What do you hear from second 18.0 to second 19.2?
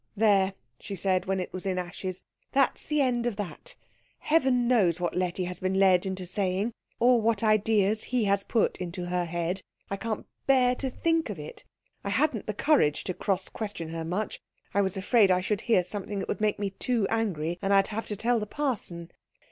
to tell the parson.